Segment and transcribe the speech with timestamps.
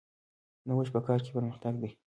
[0.67, 1.89] نوښت په کار کې پرمختګ دی